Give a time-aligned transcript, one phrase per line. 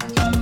[0.00, 0.41] Thank you.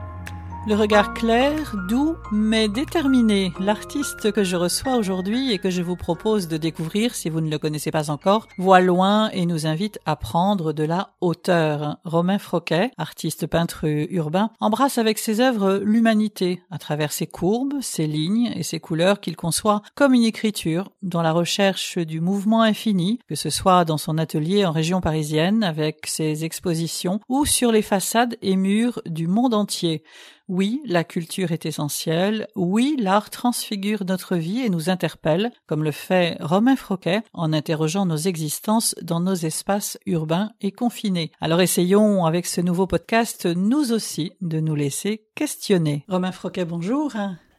[0.67, 3.51] Le regard clair, doux, mais déterminé.
[3.59, 7.49] L'artiste que je reçois aujourd'hui et que je vous propose de découvrir si vous ne
[7.49, 11.97] le connaissez pas encore, voit loin et nous invite à prendre de la hauteur.
[12.03, 18.05] Romain Froquet, artiste peintre urbain, embrasse avec ses œuvres l'humanité à travers ses courbes, ses
[18.05, 23.17] lignes et ses couleurs qu'il conçoit comme une écriture dans la recherche du mouvement infini,
[23.27, 27.81] que ce soit dans son atelier en région parisienne avec ses expositions ou sur les
[27.81, 30.03] façades et murs du monde entier.
[30.47, 32.47] Oui, la culture est essentielle.
[32.55, 38.05] Oui, l'art transfigure notre vie et nous interpelle, comme le fait Romain Froquet en interrogeant
[38.05, 41.31] nos existences dans nos espaces urbains et confinés.
[41.39, 46.05] Alors essayons avec ce nouveau podcast, nous aussi, de nous laisser questionner.
[46.07, 47.13] Romain Froquet, bonjour.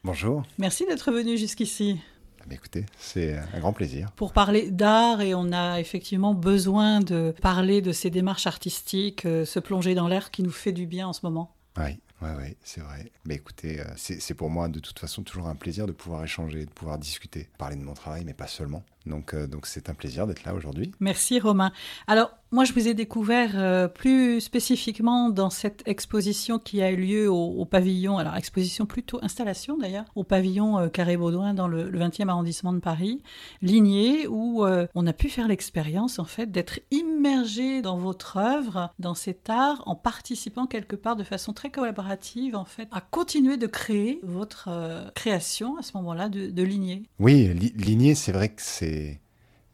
[0.04, 0.42] Bonjour.
[0.58, 2.00] Merci d'être venu jusqu'ici.
[2.40, 4.10] Ah, écoutez, c'est un grand plaisir.
[4.16, 9.44] Pour parler d'art, et on a effectivement besoin de parler de ces démarches artistiques, euh,
[9.44, 11.54] se plonger dans l'air qui nous fait du bien en ce moment.
[11.78, 11.98] Oui,
[12.38, 13.10] oui, c'est vrai.
[13.24, 16.64] Mais écoutez, euh, c'est pour moi de toute façon toujours un plaisir de pouvoir échanger,
[16.64, 18.84] de pouvoir discuter, parler de mon travail, mais pas seulement.
[19.06, 20.92] Donc, euh, donc c'est un plaisir d'être là aujourd'hui.
[21.00, 21.72] Merci Romain.
[22.06, 26.96] Alors, moi, je vous ai découvert euh, plus spécifiquement dans cette exposition qui a eu
[26.96, 32.28] lieu au, pavillon, alors exposition plutôt installation d'ailleurs, au pavillon euh, Carré-Baudouin dans le, 20e
[32.28, 33.22] arrondissement de Paris,
[33.62, 39.14] Ligné, où on a pu faire l'expérience en fait d'être immergé dans votre œuvre, dans
[39.14, 43.66] cet art, en participant quelque part de façon très collaborative en fait, à continuer de
[43.66, 44.68] créer votre
[45.14, 47.04] création à ce moment-là de, de Ligné.
[47.18, 48.91] Oui, Ligné, c'est vrai que c'est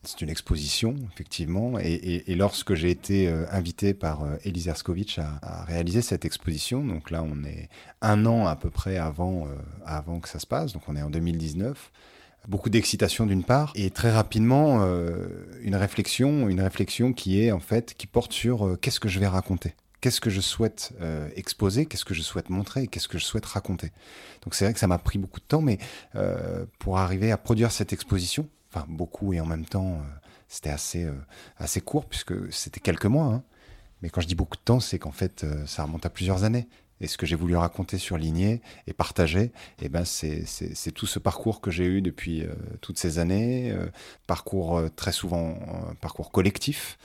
[0.08, 1.78] c'est une exposition, effectivement.
[1.78, 7.10] Et, lorsque j'ai été euh, invité par euh, Elise Erskovitch à, réaliser cette exposition, donc
[7.10, 7.68] là, on est
[8.00, 9.50] un an à peu près avant, euh,
[9.84, 11.92] avant que ça se passe, donc on est en 2019.
[12.46, 14.82] Beaucoup d'excitation d'une part, et très rapidement
[15.60, 19.26] une réflexion, une réflexion qui est en fait qui porte sur qu'est-ce que je vais
[19.26, 19.74] raconter?
[20.00, 20.94] Qu'est-ce que je souhaite
[21.36, 23.90] exposer, qu'est-ce que je souhaite montrer, qu'est-ce que je souhaite raconter?
[24.44, 25.76] Donc c'est vrai que ça m'a pris beaucoup de temps, mais
[26.78, 30.18] pour arriver à produire cette exposition, enfin beaucoup et en même temps euh,
[30.48, 31.14] c'était assez, euh,
[31.56, 33.26] assez court puisque c'était quelques mois.
[33.26, 33.42] Hein.
[34.02, 36.44] Mais quand je dis beaucoup de temps, c'est qu'en fait euh, ça remonte à plusieurs
[36.44, 36.68] années.
[37.00, 40.44] Et ce que j'ai voulu raconter sur Ligné et partager, eh ben c'est,
[40.92, 42.44] tout ce parcours que j'ai eu depuis
[42.80, 43.72] toutes ces années,
[44.26, 45.56] parcours très souvent,
[46.00, 46.98] parcours collectif,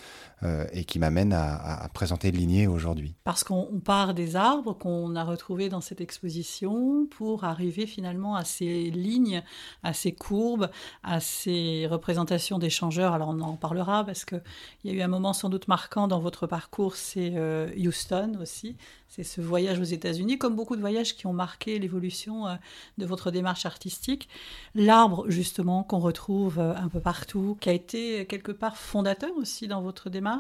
[0.43, 3.15] euh, et qui m'amène à, présenter Ligné aujourd'hui.
[3.23, 8.43] Parce qu'on part des arbres qu'on a retrouvés dans cette exposition pour arriver finalement à
[8.43, 9.41] ces lignes,
[9.83, 10.69] à ces courbes,
[11.01, 13.13] à ces représentations d'échangeurs.
[13.13, 14.41] Alors on en parlera parce qu'il
[14.83, 18.75] y a eu un moment sans doute marquant dans votre parcours, c'est euh, Houston aussi.
[19.07, 22.55] C'est ce voyage aux États-Unis, comme beaucoup de voyages qui ont marqué l'évolution euh,
[22.97, 24.27] de votre démarche artistique.
[24.75, 29.81] L'arbre, justement, qu'on retrouve un peu partout, qui a été quelque part fondateur aussi dans
[29.81, 30.32] votre démarche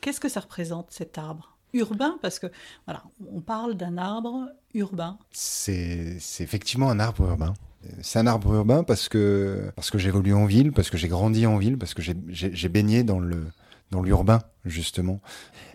[0.00, 1.56] Qu'est-ce que ça représente cet arbre?
[1.74, 2.48] Urbain Parce que
[2.86, 5.18] voilà, on parle d'un arbre urbain.
[5.30, 7.54] C'est effectivement un arbre urbain.
[8.02, 11.46] C'est un arbre urbain parce que, parce que j'évolue en ville, parce que j'ai grandi
[11.46, 13.46] en ville, parce que j'ai baigné dans le
[13.90, 15.20] dans l'urbain justement.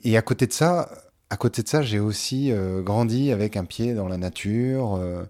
[0.04, 0.90] Et à côté de ça,
[1.30, 5.24] à côté de ça, j'ai aussi euh, grandi avec un pied dans la nature, euh,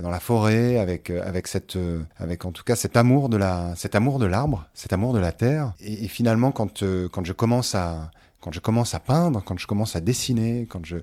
[0.00, 1.78] dans la forêt, avec euh, avec cette,
[2.18, 5.20] avec en tout cas cet amour de la, cet amour de l'arbre, cet amour de
[5.20, 5.72] la terre.
[5.80, 6.82] Et, finalement, quand
[7.12, 8.10] quand je commence à
[8.40, 10.96] quand je commence à peindre, quand je commence à dessiner, quand je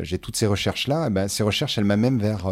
[0.00, 2.50] j'ai toutes ces recherches là, eh ben, ces recherches elles m'amènent vers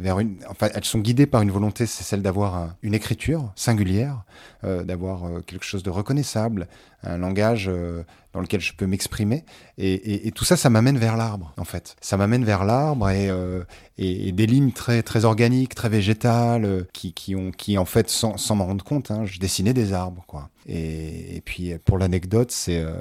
[0.00, 4.24] vers une, enfin elles sont guidées par une volonté, c'est celle d'avoir une écriture singulière,
[4.62, 6.66] d'avoir quelque chose de reconnaissable,
[7.04, 7.70] un langage
[8.38, 9.44] dans lequel je peux m'exprimer.
[9.78, 11.96] Et, tout ça, ça m'amène vers l'arbre, en fait.
[12.00, 13.64] Ça m'amène vers l'arbre et, euh,
[13.98, 18.36] des lignes très, très organiques, très végétales, euh, qui, qui, ont, qui en fait, sans,
[18.36, 20.50] sans m'en rendre compte, hein, je dessinais des arbres, quoi.
[20.68, 22.92] Et, puis, pour l'anecdote, c'est euh,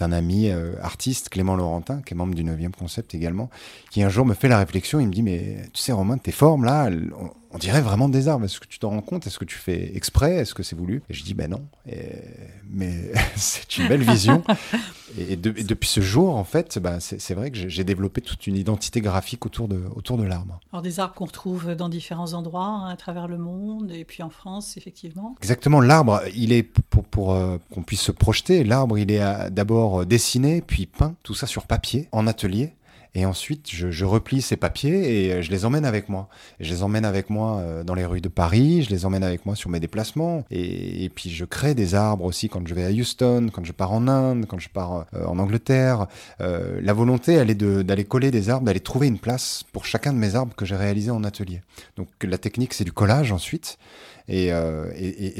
[0.00, 0.50] un ami
[0.82, 3.48] artiste, Clément Laurentin, qui est membre du 9e Concept également,
[3.90, 6.32] qui un jour me fait la réflexion, il me dit, mais tu sais, Romain, tes
[6.32, 6.90] formes, là,
[7.47, 8.44] on dirait vraiment des arbres.
[8.44, 9.26] Est-ce que tu t'en rends compte?
[9.26, 10.36] Est-ce que tu fais exprès?
[10.36, 11.02] Est-ce que c'est voulu?
[11.08, 11.66] Et je dis, ben non.
[12.68, 14.44] mais c'est une belle vision.
[15.18, 19.00] et, depuis ce jour, en fait, ben, c'est vrai que j'ai développé toute une identité
[19.00, 20.60] graphique autour de, autour de l'arbre.
[20.72, 24.22] Alors des arbres qu'on retrouve dans différents endroits hein, à travers le monde et puis
[24.22, 25.34] en France, effectivement.
[25.40, 25.80] Exactement.
[25.80, 28.64] L'arbre, il est pour, pour euh, qu'on puisse se projeter.
[28.64, 32.74] L'arbre, il est euh, d'abord dessiné, puis peint, tout ça sur papier, en atelier.
[33.14, 36.28] Et ensuite, je, replie ces papiers et euh, je les emmène avec moi.
[36.60, 39.46] je les emmène avec moi euh, dans les rues de Paris, je les emmène avec
[39.46, 40.44] moi sur mes déplacements.
[40.50, 43.92] Et, puis, je crée des arbres aussi quand je vais à Houston, quand je pars
[43.92, 46.06] en Inde, quand je pars euh, en Angleterre.
[46.38, 50.18] la volonté, elle est d'aller coller des arbres, d'aller trouver une place pour chacun de
[50.18, 51.62] mes arbres que j'ai réalisés en atelier.
[51.96, 53.78] Donc, la technique, c'est du collage ensuite.
[54.28, 54.52] et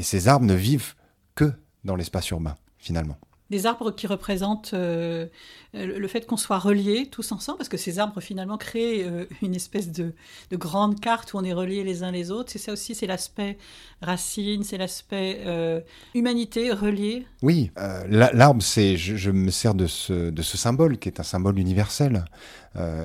[0.02, 0.94] ces arbres ne vivent
[1.34, 1.52] que
[1.84, 3.16] dans l'espace urbain, finalement
[3.50, 5.26] des arbres qui représentent euh,
[5.74, 9.54] le fait qu'on soit reliés tous ensemble, parce que ces arbres finalement créent euh, une
[9.54, 10.12] espèce de,
[10.52, 12.50] grande carte où on est reliés les uns les autres.
[12.50, 13.56] C'est ça aussi, c'est l'aspect
[14.02, 15.80] racine, c'est l'aspect euh,
[16.14, 17.26] humanité reliée.
[17.42, 17.70] Oui,
[18.08, 22.24] l'arbre, c'est, je, me sers de ce, de ce symbole qui est un symbole universel.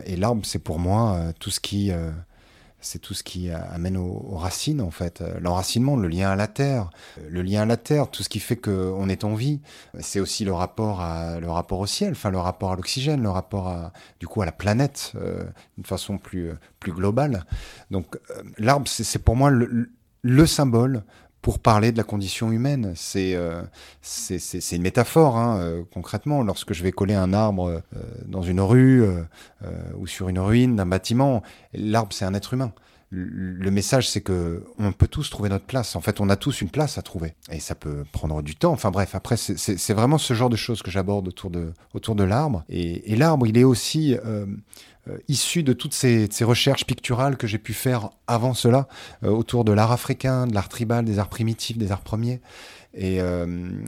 [0.06, 1.92] et l'arbre, c'est pour moi tout ce qui
[2.84, 6.48] c'est tout ce qui amène aux, racines en fait, euh, l'enracinement, le lien à la
[6.48, 6.90] terre,
[7.30, 9.62] le lien à la terre, tout ce qui fait qu'on est en vie.
[10.00, 13.30] C'est aussi le rapport à le rapport au ciel, enfin le rapport à l'oxygène, le
[13.30, 15.44] rapport à du coup à la planète euh,
[15.78, 17.46] d'une façon plus plus globale.
[17.90, 21.04] Donc euh, l'arbre, c'est pour moi le, symbole
[21.44, 22.94] pour parler de la condition humaine.
[22.96, 23.38] C'est
[24.02, 26.42] c'est une métaphore, hein, concrètement.
[26.42, 27.84] Lorsque je vais coller un arbre
[28.26, 29.06] dans une rue
[29.98, 31.44] ou sur une ruine d'un bâtiment,
[31.74, 32.74] l'arbre, c'est un être humain
[33.16, 35.96] le message, c'est que on peut tous trouver notre place.
[35.96, 38.72] En fait, on a tous une place à trouver, et ça peut prendre du temps.
[38.72, 42.24] Enfin bref, après, c'est vraiment ce genre de choses que j'aborde autour de autour de
[42.24, 42.64] l'arbre.
[42.70, 44.46] Et, l'arbre, il est aussi euh, euh,
[45.28, 48.88] issu de toutes ces, recherches picturales que j'ai pu faire avant cela
[49.24, 52.42] euh, autour de l'art africain, de l'art tribal, des arts primitifs, des arts premiers
[52.94, 53.46] et euh,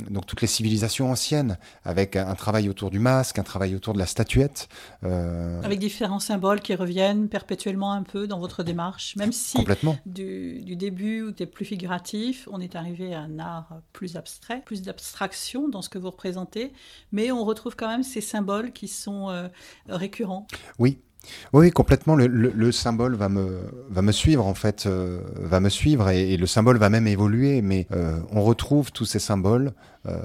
[0.09, 3.99] donc toutes les civilisations anciennes, avec un, travail autour du masque, un travail autour de
[3.99, 4.67] la statuette.
[5.03, 9.57] Euh, avec différents symboles qui reviennent perpétuellement un peu dans votre démarche, même si.
[10.05, 14.61] Du, du début où tu plus figuratif, on est arrivé à un art plus abstrait,
[14.65, 16.73] plus d'abstraction dans ce que vous représentez,
[17.11, 19.47] mais on retrouve quand même ces symboles qui sont euh,
[19.87, 20.47] récurrents.
[20.79, 20.99] Oui,
[21.53, 22.15] oui, complètement.
[22.15, 26.47] Le, symbole va me, va me suivre, en fait, euh, va me suivre et, le
[26.47, 27.61] symbole va même évoluer.
[27.61, 29.73] Mais euh, on retrouve tous ces symboles
[30.07, 30.19] euh,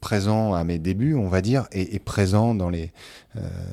[0.00, 2.92] présents à mes débuts, on va dire, et, présents dans, les,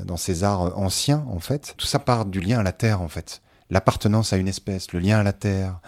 [0.06, 1.74] dans ces arts anciens, en fait.
[1.78, 3.42] Tout ça part du lien à la terre, en fait.
[3.70, 5.82] L'appartenance à une espèce, le lien à la terre,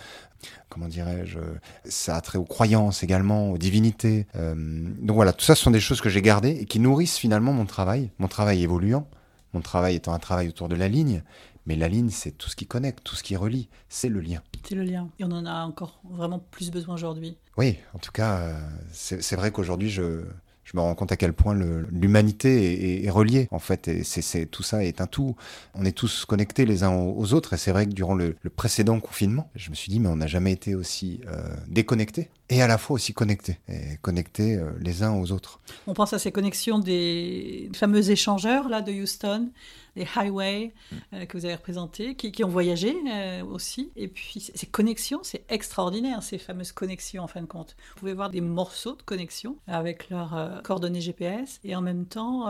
[0.68, 1.40] comment dirais-je,
[1.86, 4.28] ça a trait aux croyances également, aux divinités.
[4.36, 7.54] donc voilà, tout ça ce sont des choses que j'ai gardées et qui nourrissent finalement
[7.54, 9.08] mon travail, mon travail évoluant.
[9.54, 11.24] Mon travail étant un travail autour de la ligne,
[11.66, 14.42] mais la ligne, c'est tout ce qui connecte, tout ce qui relie, c'est le lien.
[14.68, 15.10] C'est le lien.
[15.20, 17.38] Et on en a encore vraiment plus besoin aujourd'hui.
[17.58, 18.60] Oui, en tout cas, euh,
[18.92, 20.24] c'est vrai qu'aujourd'hui, je,
[20.70, 23.88] je me rends compte à quel point l'humanité est, reliée, en fait.
[23.88, 25.36] Et c'est tout ça est un tout.
[25.74, 27.54] On est tous connectés les uns aux autres.
[27.54, 30.28] Et c'est vrai que durant le, précédent confinement, je me suis dit, mais on n'a
[30.28, 35.04] jamais été aussi euh, déconnectés et à la fois aussi connectés, et connectés euh, les
[35.04, 35.60] uns aux autres.
[35.88, 39.52] On pense à ces connexions des fameux échangeurs là de Houston,
[39.96, 40.96] les highways mm.
[41.14, 43.92] euh, que vous avez représentés, qui, ont voyagé euh, aussi.
[43.96, 47.76] Et puis ces connexions, c'est extraordinaire, ces fameuses connexions en fin de compte.
[47.94, 52.48] Vous pouvez voir des morceaux de connexion avec leurs coordonnées GPS et en même temps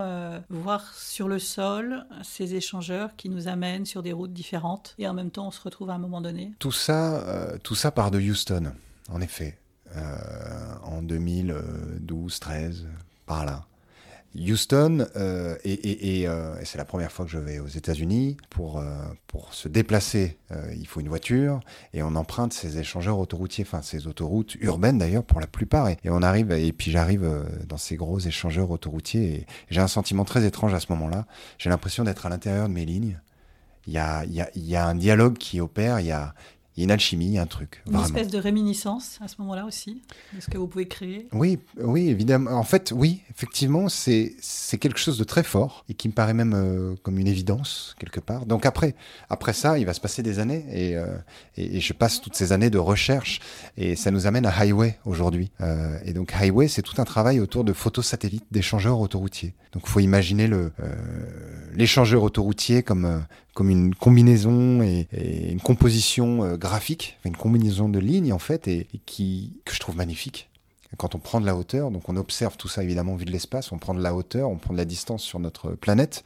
[0.50, 5.14] voir sur le sol ces échangeurs qui nous amènent sur des routes différentes et en
[5.14, 6.54] même temps on se retrouve à un moment donné.
[6.60, 8.74] Tout ça, tout ça part de Houston,
[9.10, 9.58] en effet.
[9.96, 12.88] Euh, en 2012, 13,
[13.26, 13.66] par là.
[14.36, 18.38] Houston, euh, et, euh, et, c'est la première fois que je vais aux États-Unis.
[18.52, 18.84] Pour,
[19.26, 20.38] pour se déplacer,
[20.78, 21.62] il faut une voiture
[21.94, 25.90] et on emprunte ces échangeurs autoroutiers, enfin ces autoroutes urbaines d'ailleurs pour la plupart.
[25.90, 27.28] Et, on arrive, et puis j'arrive
[27.68, 31.26] dans ces gros échangeurs autoroutiers et j'ai un sentiment très étrange à ce moment-là.
[31.58, 33.20] J'ai l'impression d'être à l'intérieur de mes lignes.
[33.88, 36.36] Il y a, y, y a un dialogue qui opère, il y a,
[36.80, 37.84] il y a une alchimie, un truc.
[37.92, 40.02] Une espèce de réminiscence à ce moment-là aussi,
[40.34, 41.28] de ce que vous pouvez créer.
[41.34, 42.52] Oui, oui, évidemment.
[42.52, 46.34] En fait, oui, effectivement, c'est c'est quelque chose de très fort et qui me paraît
[46.34, 48.46] même euh, comme une évidence quelque part.
[48.46, 48.96] Donc après,
[49.30, 51.18] après ça, il va se passer des années et, euh,
[51.58, 53.42] et, je passe toutes ces années de recherche
[53.76, 55.52] et ça nous amène à Highway aujourd'hui.
[55.60, 59.54] Euh, et donc Highway, c'est tout un travail autour de photos satellites d'échangeurs autoroutiers.
[59.74, 60.72] Donc il faut imaginer le
[61.76, 65.08] l'échangeur autoroutier comme comme une combinaison et,
[65.52, 69.98] une composition euh, graphique, une combinaison de lignes en fait, et, qui que je trouve
[69.98, 70.50] magnifique.
[70.98, 73.72] Quand on prend de la hauteur, donc on observe tout ça évidemment vu de l'espace,
[73.72, 76.24] on prend de la hauteur, on prend de la distance sur notre planète,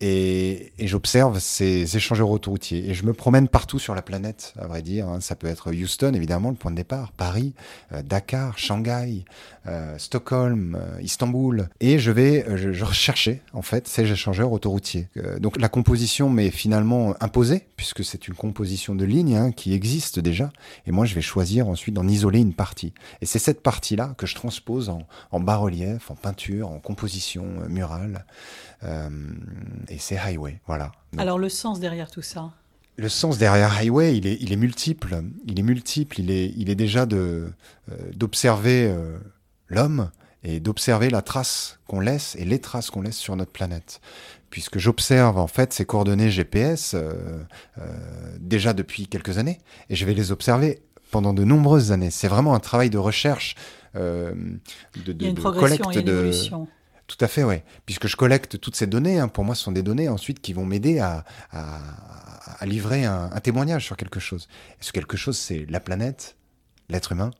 [0.00, 2.88] et, j'observe ces échangeurs autoroutiers.
[2.88, 5.08] Et je me promène partout sur la planète, à vrai dire.
[5.08, 5.20] Hein.
[5.20, 7.52] Ça peut être Houston, évidemment, le point de départ, Paris,
[7.92, 9.24] euh, Dakar, Shanghai,
[9.66, 11.68] euh, Stockholm, euh, Istanbul.
[11.80, 15.08] Et je vais je, je rechercher, en fait, ces échangeurs autoroutiers.
[15.40, 20.20] donc la composition m'est finalement imposée, puisque c'est une composition de lignes hein, qui existe
[20.20, 20.50] déjà.
[20.86, 22.92] Et moi, je vais choisir ensuite d'en isoler une partie.
[23.20, 24.92] Et c'est cette partie-là que je transpose
[25.30, 28.24] en bas-relief, en peinture, en composition murale.
[29.88, 30.92] Euh, et c'est Highway, voilà.
[31.16, 32.50] Alors le sens derrière tout ça
[33.00, 35.22] le sens derrière Highway, il est, il est multiple.
[35.46, 36.18] Il est multiple.
[36.18, 37.52] Il est, il est déjà de
[37.92, 39.18] euh, d'observer euh,
[39.68, 40.10] l'homme
[40.42, 44.00] et d'observer la trace qu'on laisse et les traces qu'on laisse sur notre planète.
[44.50, 46.96] Puisque j'observe en fait ces coordonnées GPS
[48.40, 52.10] déjà depuis quelques années et je vais les observer pendant de nombreuses années.
[52.10, 53.54] C'est vraiment un travail de recherche,
[53.94, 54.34] de,
[54.96, 56.32] de, il y a une de collecte de.
[57.08, 57.56] Tout à fait, oui.
[57.86, 60.52] Puisque je collecte toutes ces données, hein, pour moi, ce sont des données ensuite qui
[60.52, 61.24] vont m'aider à,
[62.62, 64.46] livrer un, témoignage sur quelque chose.
[64.78, 66.36] Et ce quelque chose, c'est la planète,
[66.90, 67.30] l'être humain,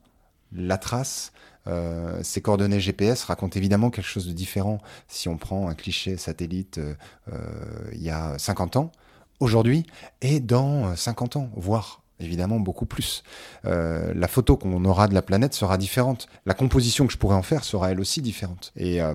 [0.52, 1.32] la trace.
[1.66, 6.16] Euh, ces coordonnées GPS racontent évidemment quelque chose de différent si on prend un cliché
[6.16, 6.94] satellite euh,
[7.30, 8.90] euh, il y a 50 ans,
[9.38, 9.84] aujourd'hui,
[10.22, 13.22] et dans 50 ans, voire évidemment beaucoup plus.
[13.64, 16.28] Euh, la photo qu'on aura de la planète sera différente.
[16.46, 18.72] La composition que je pourrais en faire sera elle aussi différente.
[18.76, 19.14] Et, euh,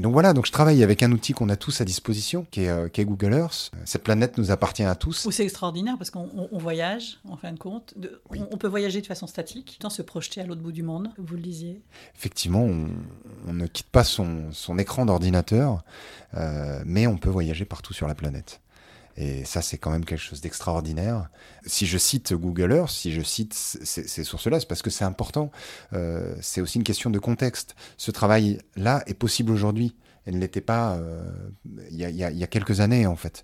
[0.00, 2.68] donc voilà, donc je travaille avec un outil qu'on a tous à disposition, qui est,
[2.68, 3.72] euh, Google Earth.
[3.84, 5.28] Cette planète nous appartient à tous.
[5.30, 7.94] C'est extraordinaire parce qu'on voyage, en fin de compte.
[8.28, 11.34] on, peut voyager de façon statique, sans se projeter à l'autre bout du monde, vous
[11.34, 11.80] le disiez.
[12.14, 15.82] Effectivement, on, ne quitte pas son, son écran d'ordinateur,
[16.84, 18.60] mais on peut voyager partout sur la planète.
[19.16, 21.28] Et ça, c'est quand même quelque chose d'extraordinaire.
[21.66, 25.50] Si je cite Google Earth, si je cite ces, sources-là, c'est parce que c'est important.
[25.92, 27.74] Euh, c'est aussi une question de contexte.
[27.96, 29.96] Ce travail-là est possible aujourd'hui.
[30.26, 31.22] Elle ne l'était pas euh,
[31.90, 33.42] il y, y, a quelques années, en fait.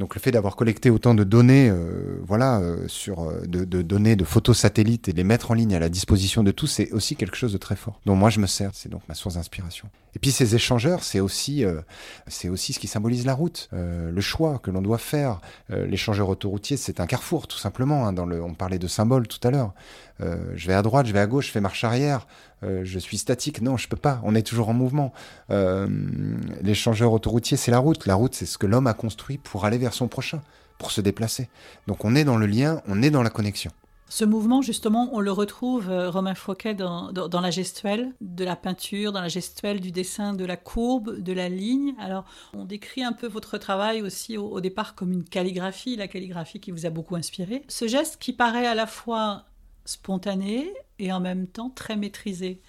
[0.00, 4.16] Donc le fait d'avoir collecté autant de données, euh, voilà, euh, sur euh, de, données
[4.16, 7.16] de photos satellites et les mettre en ligne à la disposition de tous, c'est aussi
[7.16, 8.00] quelque chose de très fort.
[8.06, 9.90] Donc moi je me sers, c'est donc ma source d'inspiration.
[10.16, 11.64] Et puis ces échangeurs, c'est aussi,
[12.26, 15.40] c'est aussi ce qui symbolise la route, le choix que l'on doit faire.
[15.68, 18.08] L'échangeur autoroutier, c'est un carrefour tout simplement.
[18.08, 19.72] Hein, on parlait de symboles tout à l'heure.
[20.18, 22.26] je vais à droite, je vais à gauche, je fais marche arrière.
[22.62, 23.62] Euh, je suis statique.
[23.62, 24.20] Non, je peux pas.
[24.24, 25.12] On est toujours en mouvement.
[25.50, 25.86] Euh,
[26.62, 28.06] l'échangeur autoroutier, c'est la route.
[28.06, 30.42] La route, c'est ce que l'homme a construit pour aller vers son prochain,
[30.78, 31.48] pour se déplacer.
[31.86, 33.70] Donc on est dans le lien, on est dans la connexion.
[34.10, 39.12] Ce mouvement, justement, on le retrouve, euh, Romain Fouquet, dans, la gestuelle de la peinture,
[39.12, 41.94] dans la gestuelle du dessin, de la courbe, de la ligne.
[42.00, 46.58] Alors, on décrit un peu votre travail aussi au départ comme une calligraphie, la calligraphie
[46.58, 47.62] qui vous a beaucoup inspiré.
[47.68, 49.44] Ce geste qui paraît à la fois
[49.84, 52.60] spontané et en même temps très maîtrisé.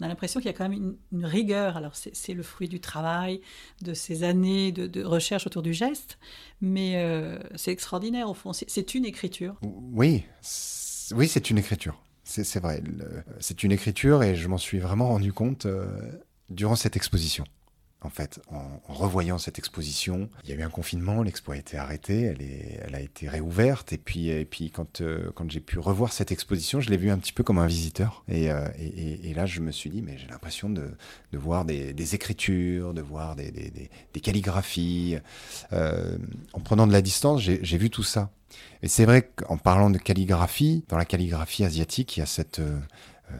[0.00, 1.76] On a l'impression qu'il y a quand même une, rigueur.
[1.76, 3.40] Alors c'est le fruit du travail,
[3.82, 6.18] de ces années de, recherche autour du geste,
[6.60, 8.52] mais euh, c'est extraordinaire au fond.
[8.52, 9.54] C'est une écriture.
[9.62, 10.24] Oui,
[11.12, 12.00] oui, c'est une écriture.
[12.24, 12.82] C'est vrai.
[13.40, 15.86] C'est une écriture et je m'en suis vraiment rendu compte euh,
[16.48, 17.44] durant cette exposition
[18.04, 20.28] en fait, en, revoyant cette exposition.
[20.44, 23.28] Il y a eu un confinement, l'expo a été arrêtée, elle, est, elle a été
[23.28, 26.96] réouverte, et puis, et puis quand, euh, quand j'ai pu revoir cette exposition, je l'ai
[26.96, 28.24] vue un petit peu comme un visiteur.
[28.28, 30.90] Et, euh, et, et là, je me suis dit, mais j'ai l'impression de,
[31.32, 33.70] de, voir des, des, écritures, de voir des, des,
[34.12, 35.18] des calligraphies.
[35.72, 36.18] Euh,
[36.52, 38.30] en prenant de la distance, j'ai vu tout ça.
[38.82, 42.60] Et c'est vrai qu'en parlant de calligraphie, dans la calligraphie asiatique, il y a cette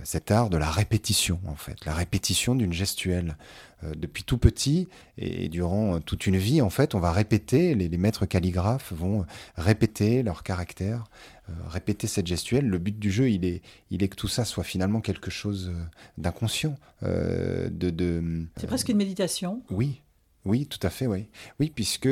[0.05, 3.37] cet art de la répétition, en fait, la répétition d'une gestuelle.
[3.85, 7.89] Euh, depuis tout petit et durant toute une vie, en fait, on va répéter, les,
[7.99, 11.05] maîtres calligraphes vont répéter leur caractère,
[11.49, 12.69] euh, répéter cette gestuelle.
[12.69, 15.71] Le but du jeu, il est, il est que tout ça soit finalement quelque chose
[15.73, 15.85] euh,
[16.19, 16.77] d'inconscient.
[17.03, 19.63] de, de C'est presque une méditation.
[19.71, 20.03] Oui,
[20.45, 21.29] oui, tout à fait, oui.
[21.59, 22.09] Oui, puisque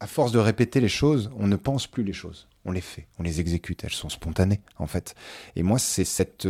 [0.00, 2.48] à force de répéter les choses, on ne pense plus les choses.
[2.64, 5.14] On les fait, on les exécute, elles sont spontanées en fait.
[5.56, 6.46] Et moi, c'est cette,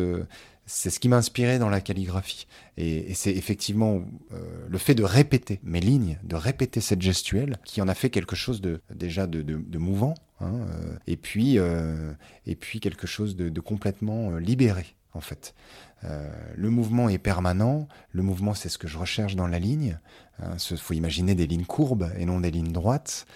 [0.71, 2.47] c'est ce qui m'a inspiré dans la calligraphie.
[2.77, 7.83] Et, c'est effectivement euh, le fait de répéter mes lignes, de répéter cette gestuelle, qui
[7.83, 12.13] en a fait quelque chose de déjà de, mouvant, hein, euh, et puis euh,
[12.47, 15.55] et puis quelque chose de, complètement libéré en fait.
[16.03, 17.89] le mouvement est permanent.
[18.13, 19.99] Le mouvement, c'est ce que je recherche dans la ligne.
[20.39, 23.27] Il hein, faut imaginer des lignes courbes et non des lignes droites.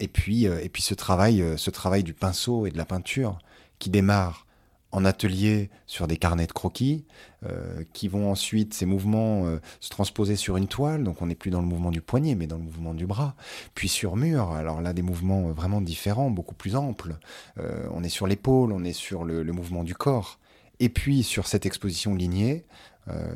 [0.00, 3.38] et puis, et puis ce travail, ce travail du pinceau et de la peinture
[3.78, 4.46] qui démarre
[4.92, 7.06] en atelier sur des carnets de croquis,
[7.46, 11.34] euh, qui vont ensuite, ces mouvements, euh, se transposer sur une toile, donc on n'est
[11.34, 13.34] plus dans le mouvement du poignet, mais dans le mouvement du bras,
[13.74, 17.16] puis sur mur, alors là des mouvements vraiment différents, beaucoup plus amples,
[17.58, 20.38] euh, on est sur l'épaule, on est sur le, mouvement du corps,
[20.82, 22.64] et puis sur cette exposition lignée,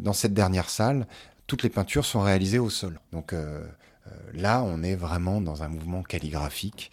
[0.01, 1.07] dans cette dernière salle,
[1.47, 3.01] toutes les peintures sont réalisées au sol.
[3.13, 3.35] Donc
[4.33, 6.93] là, on est vraiment dans un mouvement calligraphique.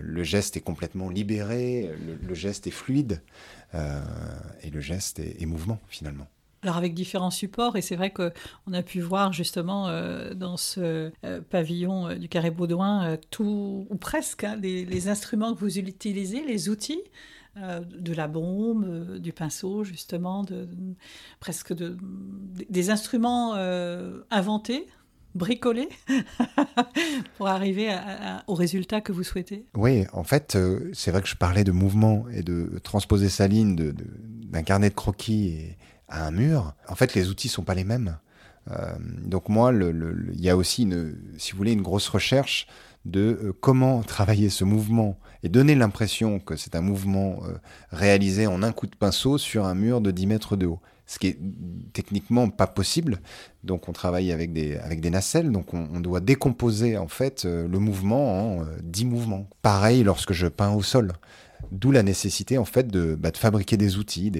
[0.00, 1.90] le geste est complètement libéré,
[2.26, 3.22] le, geste est fluide
[3.74, 6.26] et le geste est mouvement finalement.
[6.62, 11.12] Alors avec différents supports, et c'est vrai qu'on a pu voir justement euh, dans ce
[11.24, 16.42] euh, pavillon euh, du Carré Baudouin tout, ou presque, hein, les, instruments que vous utilisez,
[16.44, 17.00] les outils,
[17.58, 20.44] de la bombe, du pinceau justement,
[21.40, 21.96] presque de,
[22.68, 23.54] des instruments
[24.30, 24.86] inventés
[25.34, 25.88] bricolés
[27.36, 27.96] pour arriver
[28.46, 30.58] au résultat que vous souhaitez Oui, en fait,
[30.92, 34.94] c'est vrai que je parlais de mouvement et de transposer sa ligne d'un carnet de
[34.94, 35.76] croquis
[36.08, 38.18] à un mur, en fait, les outils sont pas les mêmes.
[38.70, 40.88] Euh, donc moi, il y a aussi,
[41.36, 42.66] si vous voulez, une grosse recherche
[43.08, 47.54] de euh, comment travailler ce mouvement et donner l'impression que c'est un mouvement euh,
[47.90, 50.80] réalisé en un coup de pinceau sur un mur de 10 mètres de haut.
[51.06, 51.38] Ce qui est
[51.94, 53.18] techniquement pas possible.
[53.64, 54.78] Donc on travaille avec des,
[55.10, 59.48] nacelles, donc on, doit décomposer en fait le mouvement en 10 mouvements.
[59.62, 61.14] Pareil lorsque je peins au sol.
[61.72, 64.30] D'où la nécessité en fait de, bah, fabriquer des outils,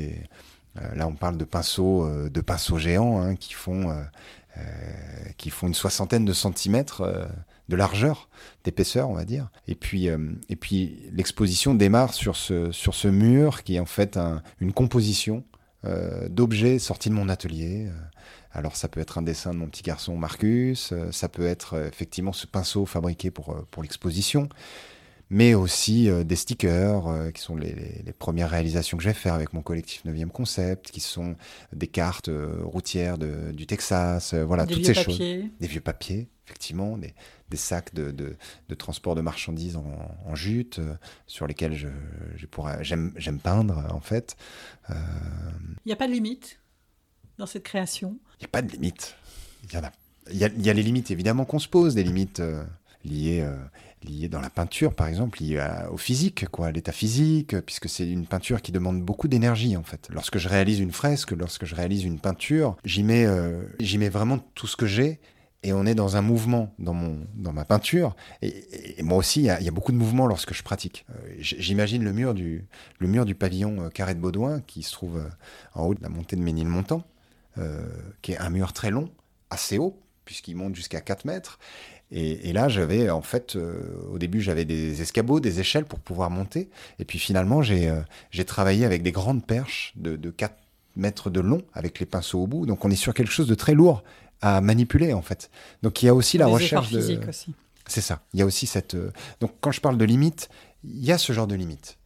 [0.83, 4.03] euh, là, on parle de pinceaux, euh, de pinceaux géants hein, qui font euh,
[5.37, 7.29] qui font une soixantaine de centimètres
[7.69, 8.29] de largeur,
[8.65, 9.51] d'épaisseur, on va dire.
[9.67, 14.19] Et puis, et puis l'exposition démarre sur ce, sur ce mur qui est en fait
[14.61, 15.45] une composition
[16.29, 17.89] d'objets sortis de mon atelier.
[18.53, 22.33] Alors ça peut être un dessin de mon petit garçon Marcus, ça peut être effectivement
[22.33, 24.49] ce pinceau fabriqué pour, pour l'exposition,
[25.31, 29.15] mais aussi euh, des stickers, euh, qui sont les, les, premières réalisations que je vais
[29.15, 31.37] faire avec mon collectif 9e Concept, qui sont
[31.73, 35.43] des cartes euh, routières de, du Texas, voilà, des toutes ces papiers.
[35.43, 35.51] choses.
[35.61, 37.15] Des vieux papiers, effectivement, des,
[37.51, 38.37] des sacs de, de,
[38.69, 39.85] de, transport de marchandises en,
[40.27, 40.81] en jute,
[41.27, 41.89] sur lesquels je,
[42.37, 42.47] je
[42.81, 44.37] j'aime peindre, en fait.
[44.89, 44.95] Il
[45.87, 46.59] n'y a pas de limite
[47.37, 48.19] dans cette création?
[48.39, 49.15] Il n'y a pas de limite.
[49.65, 49.93] Il y a.
[50.31, 52.43] Il y, a, il y a les limites évidemment qu'on se pose, des limites
[53.09, 53.45] liées
[54.05, 58.09] lié dans la peinture, par exemple, lié au physique, quoi, à l'état physique, puisque c'est
[58.09, 60.09] une peinture qui demande beaucoup d'énergie, en fait.
[60.11, 64.09] Lorsque je réalise une fresque, lorsque je réalise une peinture, j'y mets, euh, j'y mets
[64.09, 65.21] vraiment tout ce que j'ai.
[65.65, 68.15] Et on est dans un mouvement dans, mon, dans ma peinture.
[68.43, 71.05] Et, moi aussi, il y, a beaucoup de mouvements lorsque je pratique.
[71.11, 72.65] Euh, j'imagine le mur du,
[73.01, 75.21] le mur du pavillon euh, Carré de Baudouin, qui se trouve
[75.75, 77.03] en haut de la montée de Ménilmontant,
[78.23, 79.11] qui est un mur très long,
[79.51, 81.59] assez haut, puisqu'il monte jusqu'à 4 mètres.
[82.11, 86.31] Et, là, j'avais, en fait, euh, au début, j'avais des escabeaux, des échelles pour pouvoir
[86.31, 86.71] monter.
[86.99, 90.55] Et puis finalement, j'ai euh, travaillé avec des grandes perches de, de 4
[90.97, 92.65] mètres de long, avec les pinceaux au bout.
[92.65, 94.03] Donc on est sur quelque chose de très lourd
[94.41, 95.51] à manipuler, en fait.
[95.83, 96.99] Donc il y a aussi la recherche de...
[97.29, 97.55] aussi.
[97.87, 98.23] C'est ça.
[98.33, 98.95] Il y a aussi cette...
[98.95, 100.49] Euh, donc quand je parle de limite,
[100.85, 101.99] il y a ce genre de limite.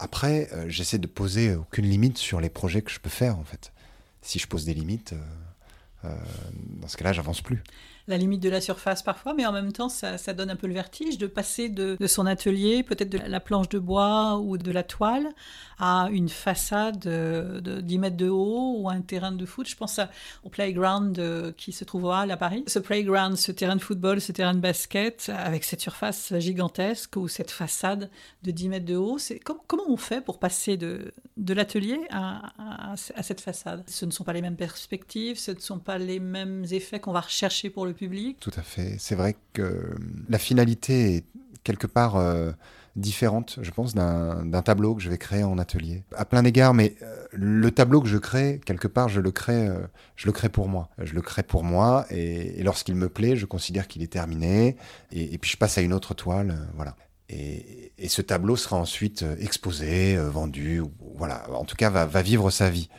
[0.00, 3.72] Après, j'essaie de poser aucune limite sur les projets que je peux faire, en fait.
[4.22, 5.14] Si je pose des limites,
[6.02, 7.62] dans ce cas-là, j'avance plus
[8.06, 10.74] la limite de la surface parfois, mais en même temps, ça, donne un peu le
[10.74, 14.82] vertige de passer de, son atelier, peut-être de la planche de bois ou de la
[14.82, 15.28] toile,
[15.78, 19.68] à une façade de 10 mètres de haut ou un terrain de foot.
[19.68, 20.00] Je pense
[20.44, 22.64] au playground euh, qui se trouve à Paris.
[22.66, 27.28] Ce playground, ce terrain de football, ce terrain de basket, avec cette surface gigantesque ou
[27.28, 28.10] cette façade
[28.42, 32.52] de 10 mètres de haut, c'est comment on fait pour passer de, de l'atelier à,
[32.88, 33.82] à cette façade?
[33.86, 37.12] Ce ne sont pas les mêmes perspectives, ce ne sont pas les mêmes effets qu'on
[37.12, 37.93] va rechercher pour le
[38.40, 38.96] Tout à fait.
[38.98, 39.94] C'est vrai que
[40.28, 41.24] la finalité est
[41.64, 42.52] quelque part euh,
[42.94, 46.04] différente, je pense, d'un tableau que je vais créer en atelier.
[46.14, 49.66] À plein d'égard, mais euh, le tableau que je crée, quelque part, je le crée,
[49.66, 49.78] euh,
[50.14, 50.90] je le crée pour moi.
[51.02, 54.76] Je le crée pour moi, et, lorsqu'il me plaît, je considère qu'il est terminé,
[55.10, 56.94] et, puis je passe à une autre toile, voilà.
[57.28, 60.82] Et, ce tableau sera ensuite exposé, vendu,
[61.16, 61.50] voilà.
[61.50, 62.90] En tout cas, va vivre sa vie.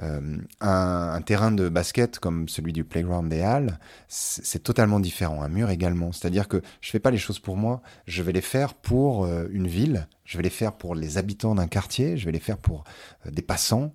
[0.00, 3.78] Euh, un, terrain de basket comme celui du Playground des Halles,
[4.08, 5.42] c'est totalement différent.
[5.42, 6.12] Un mur également.
[6.12, 9.46] C'est-à-dire que je fais pas les choses pour moi, je vais les faire pour euh,
[9.50, 12.58] une ville, je vais les faire pour les habitants d'un quartier, je vais les faire
[12.58, 12.84] pour
[13.26, 13.92] euh, des passants.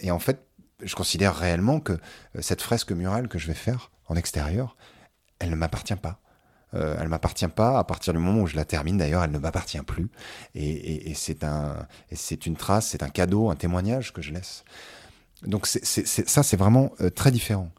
[0.00, 0.46] et en fait,
[0.82, 1.98] je considère réellement que
[2.38, 4.76] cette fresque murale que je vais faire en extérieur,
[5.40, 6.20] elle ne m'appartient pas.
[6.74, 7.78] Euh, elle m'appartient pas.
[7.78, 10.08] À partir du moment où je la termine, d'ailleurs, elle ne m'appartient plus.
[10.54, 14.64] Et, c'est un, c'est une trace, c'est un cadeau, un témoignage que je laisse.
[15.42, 17.70] Donc ça, c'est vraiment euh, très différent.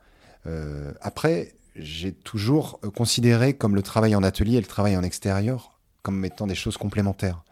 [0.46, 5.74] Euh, après, j'ai toujours considéré comme le travail en atelier et le travail en extérieur
[6.02, 7.44] comme étant des choses complémentaires.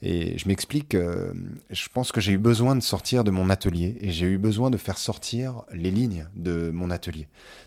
[0.00, 4.12] Et je m'explique, je pense que j'ai eu besoin de sortir de mon atelier et
[4.12, 7.26] j'ai eu besoin de faire sortir les lignes de mon atelier.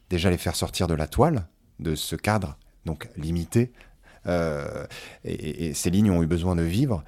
[0.10, 1.46] Déjà les faire sortir de la toile,
[1.80, 3.72] de ce cadre donc limité.
[4.28, 4.86] Euh,
[5.24, 7.04] et, ces lignes ont eu besoin de vivre.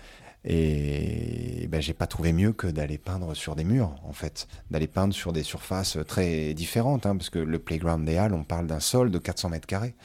[0.45, 4.87] Et ben, j'ai pas trouvé mieux que d'aller peindre sur des murs, en fait, d'aller
[4.87, 8.67] peindre sur des surfaces très différentes, hein, parce que le playground des Halles, on parle
[8.67, 9.95] d'un sol de 400 mètres carrés.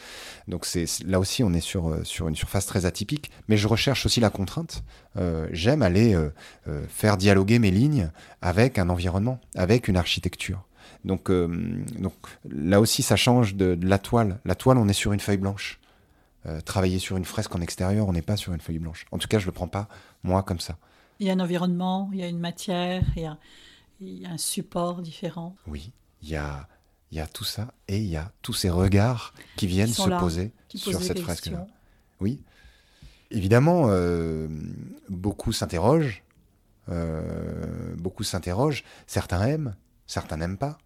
[0.46, 3.66] Donc c'est là aussi, on est sur, euh, sur une surface très atypique, mais je
[3.66, 4.84] recherche aussi la contrainte.
[5.16, 6.30] Euh, j'aime aller euh,
[6.88, 10.67] faire dialoguer mes lignes avec un environnement, avec une architecture.
[11.04, 12.14] Donc, donc
[12.50, 14.40] là aussi, ça change de, de la toile.
[14.44, 15.80] La toile, on est sur une feuille blanche.
[16.46, 19.06] Euh, travailler sur une fresque en extérieur, on n'est pas sur une feuille blanche.
[19.10, 19.88] En tout cas, je ne le prends pas,
[20.22, 20.78] moi, comme ça.
[21.18, 23.36] Il y a un environnement, il y a une matière, il y a,
[24.00, 25.56] il y a un support différent.
[25.66, 25.90] Oui,
[26.22, 26.68] il y a,
[27.10, 30.08] il y a tout ça et il y a tous ces regards qui viennent se
[30.18, 31.66] poser sur cette fresque-là.
[32.20, 32.40] Oui.
[33.30, 34.48] Évidemment, euh,
[35.08, 36.22] beaucoup s'interrogent.
[36.88, 38.84] Euh, beaucoup s'interrogent.
[39.06, 39.74] Certains aiment,
[40.06, 40.78] certains n'aiment pas.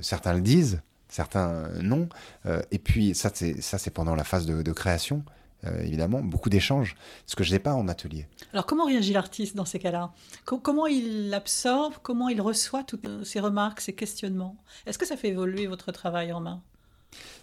[0.00, 0.80] Certains le disent
[1.12, 2.08] certains euh, non.
[2.46, 5.22] Euh, et puis ça, c'est ça, c'est pendant la phase de, création.
[5.64, 8.26] Euh, évidemment, beaucoup d'échanges, ce que je n'ai pas en atelier.
[8.52, 10.12] Alors comment réagit l'artiste dans ces cas-là?
[10.44, 14.56] Comment il absorbe, comment il reçoit toutes ces remarques, ces questionnements?
[14.86, 16.62] Est-ce que ça fait évoluer votre travail en main?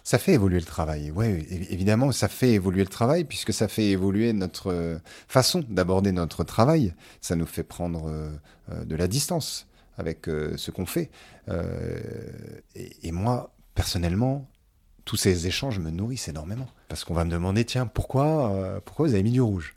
[0.02, 3.86] Ça fait évoluer le travail, oui, évidemment, ça fait évoluer le travail, puisque ça fait
[3.86, 6.92] évoluer notre façon d'aborder notre travail.
[7.20, 8.10] Ça nous fait prendre
[8.68, 9.68] de la distance
[10.00, 11.10] avec ce qu'on fait.
[12.74, 14.48] et, moi, personnellement,
[15.04, 16.68] tous ces échanges me nourrissent énormément.
[16.88, 19.76] Parce qu'on va me demander, tiens, pourquoi, euh, pourquoi vous avez mis du rouge?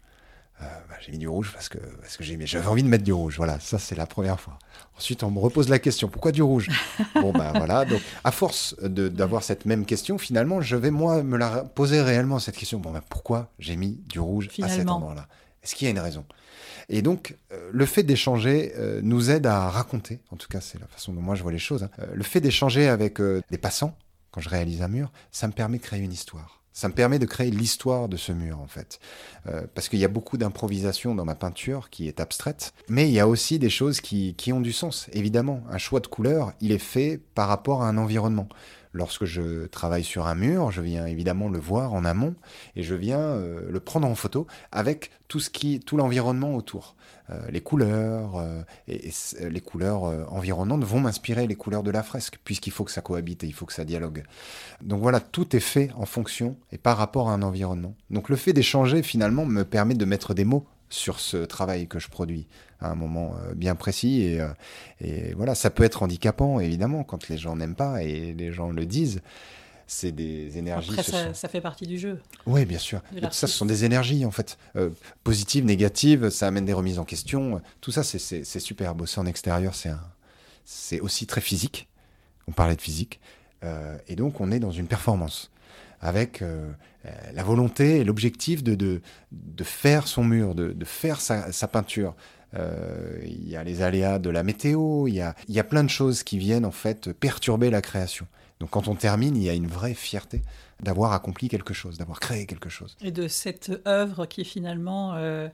[0.61, 3.13] Euh, bah, J'ai mis du rouge parce que, parce que j'avais envie de mettre du
[3.13, 3.37] rouge.
[3.37, 4.59] Voilà, ça c'est la première fois.
[4.97, 6.69] Ensuite, on me repose la question, pourquoi du rouge?
[7.15, 11.37] Bon, ben voilà, donc à force d'avoir cette même question, finalement, je vais moi me
[11.37, 12.79] la poser réellement, cette question.
[12.79, 15.27] Bon, ben pourquoi j'ai mis du rouge à cet endroit-là?
[15.63, 16.25] Est-ce qu'il y a une raison?
[16.89, 20.79] Et donc, euh, le fait d'échanger euh, nous aide à raconter, en tout cas c'est
[20.79, 21.89] la façon dont moi je vois les choses, hein.
[21.99, 23.97] euh, le fait d'échanger avec des passants,
[24.31, 26.59] quand je réalise un mur, ça me permet de créer une histoire.
[26.75, 28.99] Ça me permet de créer l'histoire de ce mur, en fait.
[29.75, 33.19] parce qu'il y a beaucoup d'improvisation dans ma peinture qui est abstraite, mais il y
[33.19, 35.07] a aussi des choses qui, qui ont du sens.
[35.13, 38.49] Évidemment, un choix de couleur, il est fait par rapport à un environnement.
[38.93, 42.35] Lorsque je travaille sur un mur, je viens évidemment le voir en amont
[42.75, 46.95] et je viens euh, le prendre en photo avec tout ce qui, tout l'environnement autour.
[47.31, 49.09] Euh, les couleurs euh, et,
[49.41, 53.43] les couleurs environnantes vont m'inspirer les couleurs de la fresque puisqu'il faut que ça cohabite
[53.43, 54.23] et il faut que ça dialogue.
[54.83, 57.95] Donc voilà, tout est fait en fonction et par rapport à un environnement.
[58.11, 61.97] Donc le fait d'échanger finalement me permet de mettre des mots sur ce travail que
[61.97, 62.45] je produis
[62.79, 64.21] à un moment euh, bien précis.
[64.21, 64.47] Et, euh,
[65.01, 68.69] et voilà, ça peut être handicapant, évidemment, quand les gens n'aiment pas et les gens
[68.69, 69.21] le disent
[69.85, 70.91] c'est des énergies.
[70.97, 72.19] Après, ça, fait partie du jeu.
[72.45, 73.01] Oui, bien sûr.
[73.31, 74.57] Ça, ce sont des énergies, en fait.
[74.75, 74.89] Euh,
[75.23, 77.61] positives, négatives, ça amène des remises en question.
[77.81, 78.95] Tout ça, c'est super.
[78.95, 79.73] Bosser en extérieur,
[80.63, 81.89] c'est aussi très physique.
[82.47, 83.19] On parlait de physique.
[84.07, 85.51] et donc, on est dans une performance
[86.03, 86.69] avec euh,
[87.05, 91.51] euh, la volonté et l'objectif de, de, de, faire son mur, de, de faire sa,
[91.51, 92.13] sa peinture.
[92.55, 95.83] Euh, il y a les aléas de la météo, il y a, y a plein
[95.83, 98.27] de choses qui viennent en fait perturber la création.
[98.59, 100.41] Donc quand on termine, il y a une vraie fierté
[100.81, 102.95] d'avoir accompli quelque chose, d'avoir créé quelque chose.
[103.01, 105.47] Et de cette œuvre qui finalement, euh,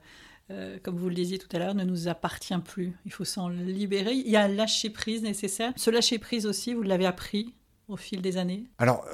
[0.50, 2.94] euh, comme vous le disiez tout à l'heure, ne nous appartient plus.
[3.06, 4.14] Il faut s'en libérer.
[4.14, 5.72] Il y a un lâcher prise nécessaire.
[5.76, 7.54] Ce lâcher prise aussi, vous l'avez appris
[7.88, 8.66] au fil des années?
[8.78, 9.06] Alors,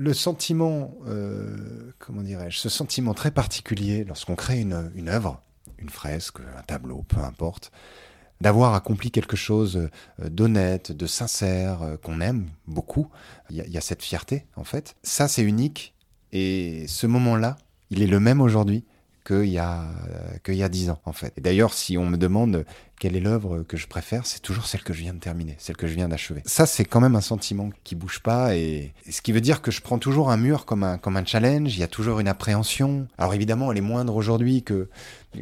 [0.00, 5.42] le sentiment, euh, comment dirais-je, ce sentiment très particulier lorsqu'on crée une, une œuvre,
[5.76, 7.70] une fresque, un tableau, peu importe,
[8.40, 9.90] d'avoir accompli quelque chose
[10.22, 13.10] euh, d'honnête, de sincère, euh, qu'on aime beaucoup,
[13.50, 14.96] il y, a cette fierté en fait.
[15.02, 15.94] Ça c'est unique.
[16.32, 17.58] Et ce moment-là,
[17.90, 18.84] il est le même aujourd'hui
[19.30, 19.84] qu'il y a
[20.44, 21.32] qu'il y a dix ans en fait.
[21.36, 22.64] Et d'ailleurs, si on me demande
[22.98, 25.76] quelle est l'œuvre que je préfère, c'est toujours celle que je viens de terminer, celle
[25.76, 26.42] que je viens d'achever.
[26.44, 29.70] Ça, c'est quand même un sentiment qui bouge pas et, ce qui veut dire que
[29.70, 31.74] je prends toujours un mur comme un comme un challenge.
[31.74, 33.06] Il y a toujours une appréhension.
[33.18, 34.88] Alors évidemment, elle est moindre aujourd'hui que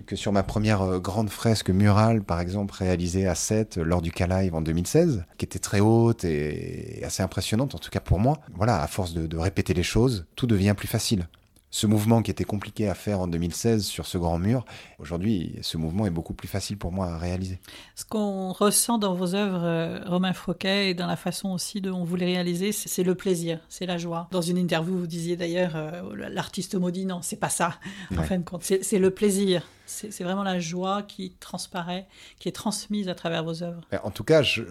[0.04, 4.12] que sur ma première euh, grande fresque murale, par exemple, réalisée à 7 lors du
[4.12, 8.40] K-Live en 2016, qui était très haute et assez impressionnante, en tout cas pour moi.
[8.54, 11.26] Voilà, à force de répéter les choses, tout devient plus facile
[11.70, 14.64] ce mouvement qui était compliqué à faire en 2016 sur ce grand mur,
[14.98, 17.58] aujourd'hui, ce mouvement est beaucoup plus facile pour moi à réaliser.
[17.94, 22.04] Ce qu'on ressent dans vos œuvres, euh, Romain Froquet, et dans la façon aussi dont
[22.04, 24.28] vous les réalisez, c'est le plaisir, c'est la joie.
[24.30, 27.78] Dans une interview, vous disiez d'ailleurs, euh, l'artiste maudit, non, c'est pas ça,
[28.16, 28.62] en fin de compte.
[28.62, 29.66] C'est le plaisir.
[29.86, 32.06] C'est vraiment la joie qui transparaît,
[32.38, 33.80] qui est transmise à travers vos œuvres.
[34.02, 34.62] En tout cas, je,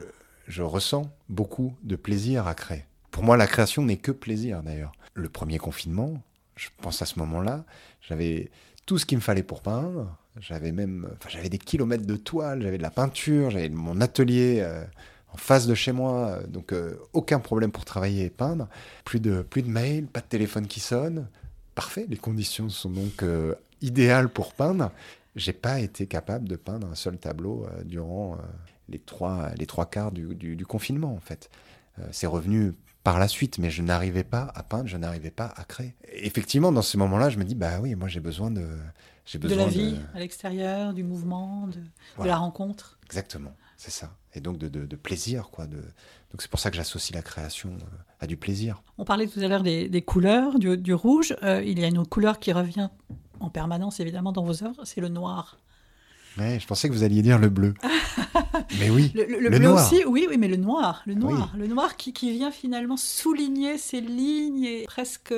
[0.48, 2.86] je ressens beaucoup de plaisir à créer.
[3.12, 4.92] Pour moi, la création n'est que plaisir d'ailleurs.
[5.16, 6.22] Le premier confinement,
[6.58, 7.63] je pense à ce moment-là,
[8.02, 8.50] j'avais
[8.86, 10.15] tout ce qu'il me fallait pour peindre.
[10.39, 14.60] J'avais même, enfin, j'avais des kilomètres de toile, j'avais de la peinture, j'avais mon atelier
[14.62, 14.84] euh,
[15.34, 18.67] en face de chez moi, donc euh, aucun problème pour travailler et peindre.
[19.06, 21.28] Plus de, plus de mails, pas de téléphone qui sonne.
[21.74, 24.91] Parfait, les conditions sont donc euh, idéales pour peindre.
[25.36, 28.38] j'ai pas été capable de peindre un seul tableau euh, durant euh,
[28.89, 31.50] les, trois, les trois quarts du, du, confinement, en fait.
[32.00, 32.74] Euh, c'est revenu
[33.08, 35.96] par la suite, mais je n'arrivais pas à peindre, je n'arrivais pas à créer.
[36.12, 38.67] effectivement, dans ce moment-là, je me dis, bah oui, moi j'ai besoin de...
[39.26, 41.80] J'ai besoin de la vie à l'extérieur, du mouvement, de,
[42.22, 43.00] de, la rencontre.
[43.06, 44.12] Exactement, c'est ça.
[44.34, 45.67] Et donc de, de, plaisir, quoi.
[45.67, 45.78] De...
[45.78, 47.78] Donc c'est pour ça que j'associe la création
[48.20, 48.84] à du plaisir.
[48.98, 51.34] On parlait tout à l'heure des, des, couleurs, du, du rouge.
[51.43, 52.89] il y a une autre couleur qui revient
[53.39, 55.58] en permanence évidemment dans vos œuvres, c'est le noir.
[56.38, 57.73] Ouais, je pensais que vous alliez dire le bleu.
[58.80, 62.13] mais oui, le, bleu aussi, oui, oui, mais le noir, le noir, le noir qui,
[62.13, 65.34] qui, vient finalement souligner ces lignes et presque,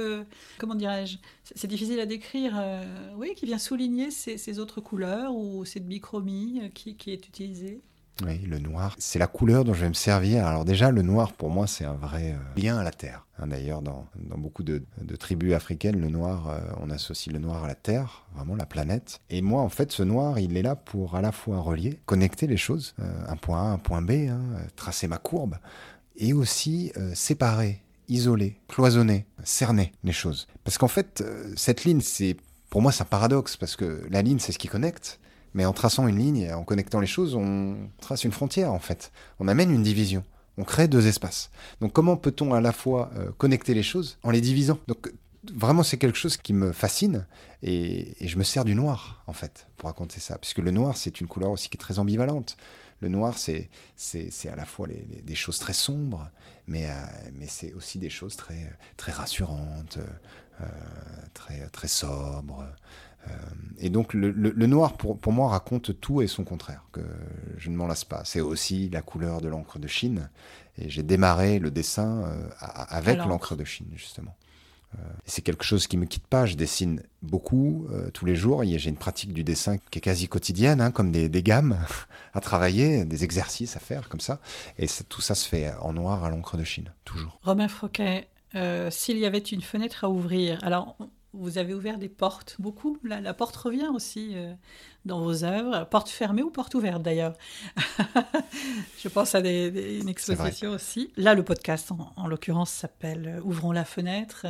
[0.57, 1.17] comment dirais-je,
[1.55, 2.83] c'est difficile à décrire, euh,
[3.17, 7.81] oui, qui vient souligner ces, ces, autres couleurs ou cette bichromie qui, qui est utilisée.
[8.25, 10.45] Oui, le noir, c'est la couleur dont je vais me servir.
[10.45, 13.25] Alors déjà, le noir, pour moi, c'est un vrai euh, lien à la terre.
[13.37, 17.63] Hein, d'ailleurs, dans, beaucoup de, de, tribus africaines, le noir, euh, on associe le noir
[17.63, 19.19] à la terre, vraiment la planète.
[19.29, 22.47] Et moi, en fait, ce noir, il est là pour à la fois relier, connecter
[22.47, 24.41] les choses, euh, un point A, un point B, hein,
[24.75, 25.55] tracer ma courbe,
[26.17, 30.49] et aussi séparer, isoler, cloisonner, cerner les choses.
[30.65, 31.23] Parce qu'en fait,
[31.55, 32.35] cette ligne, c'est
[32.69, 35.19] pour moi, c'est un paradoxe, parce que la ligne, c'est ce qui connecte.
[35.53, 39.11] Mais en traçant une ligne, en connectant les choses, on trace une frontière en fait.
[39.39, 40.23] On amène une division.
[40.57, 41.51] On crée deux espaces.
[41.81, 44.77] Donc comment peut-on à la fois euh, connecter les choses en les divisant?
[44.87, 45.11] Donc
[45.53, 47.25] vraiment c'est quelque chose qui me fascine
[47.63, 50.37] et, je me sers du noir en fait pour raconter ça.
[50.37, 52.57] Puisque le noir c'est une couleur aussi qui est très ambivalente.
[52.99, 53.69] Le noir c'est
[54.51, 54.87] à la fois
[55.23, 56.29] des choses très sombres,
[56.67, 56.93] mais, euh,
[57.33, 59.99] mais c'est aussi des choses très, très rassurantes,
[60.59, 60.65] euh,
[61.33, 62.65] très, très sobres.
[63.27, 63.31] Euh,
[63.79, 64.31] et donc le,
[64.67, 67.01] noir, pour, pour, moi, raconte tout et son contraire, que
[67.57, 68.23] je ne m'en lasse pas.
[68.25, 70.29] C'est aussi la couleur de l'encre de Chine.
[70.77, 74.35] Et j'ai démarré le dessin euh, avec l'encre de Chine, justement.
[74.95, 76.45] Euh, c'est quelque chose qui me quitte pas.
[76.45, 78.63] Je dessine beaucoup tous les jours.
[78.63, 81.77] J'ai une pratique du dessin qui est quasi quotidienne, hein, comme des, des, gammes
[82.33, 84.39] à travailler, des exercices à faire comme ça.
[84.77, 87.39] Et tout ça se fait en noir à l'encre de Chine, toujours.
[87.43, 88.27] Romain Froquet,
[88.89, 90.97] s'il y avait une fenêtre à ouvrir, alors
[91.33, 92.97] vous avez ouvert des portes, beaucoup.
[93.03, 94.53] La, porte revient aussi euh,
[95.05, 95.87] dans vos œuvres.
[95.89, 97.35] Porte fermée ou porte ouverte d'ailleurs?
[98.99, 101.11] Je pense à des, une exposition aussi.
[101.17, 104.47] Là, le podcast, en, l'occurrence, s'appelle euh, Ouvrons la fenêtre.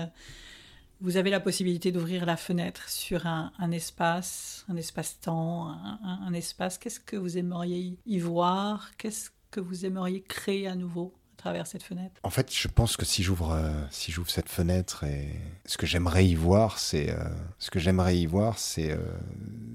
[1.01, 6.77] Vous avez la possibilité d'ouvrir la fenêtre sur un, espace, un espace-temps, un espace.
[6.77, 8.91] Qu'est-ce que vous aimeriez y voir?
[8.97, 11.13] Qu'est-ce que vous aimeriez créer à nouveau?
[11.39, 15.05] Travers cette fenêtre En fait, je pense que si j'ouvre euh, si j'ouvre cette fenêtre
[15.05, 15.29] et
[15.65, 17.17] ce que j'aimerais y voir, c'est euh,
[17.57, 18.97] ce que j'aimerais y voir, c'est euh,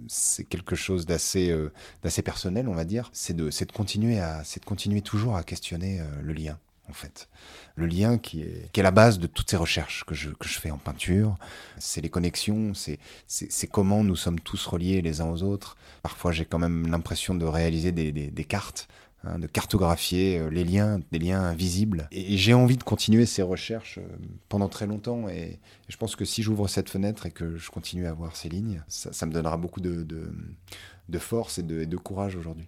[0.07, 1.55] c'est quelque chose d'assez
[2.03, 3.11] d'assez personnel, on va dire.
[3.13, 6.59] C'est de c'est de continuer à c'est de continuer toujours à questionner le lien.
[6.91, 7.31] En fait,
[7.77, 10.47] le lien qui est, qui est la base de toutes ces recherches que je, que
[10.47, 11.39] je fais en peinture,
[11.79, 15.79] c'est les connexions, c'est, c'est, comment nous sommes tous reliés les uns aux autres.
[16.03, 18.87] Parfois, j'ai quand même l'impression de réaliser des, des, des cartes
[19.27, 22.09] Hein, de cartographier euh, les liens, des liens invisibles.
[22.11, 24.07] Et, j'ai envie de continuer ces recherches euh,
[24.49, 25.29] pendant très longtemps.
[25.29, 28.49] Et, je pense que si j'ouvre cette fenêtre et que je continue à voir ces
[28.49, 32.67] lignes, ça, me donnera beaucoup de, de, force et de, de courage aujourd'hui.